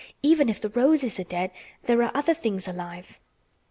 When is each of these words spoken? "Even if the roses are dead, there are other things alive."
"Even 0.23 0.49
if 0.49 0.59
the 0.59 0.69
roses 0.69 1.19
are 1.19 1.23
dead, 1.25 1.51
there 1.83 2.01
are 2.01 2.09
other 2.17 2.33
things 2.33 2.67
alive." 2.67 3.19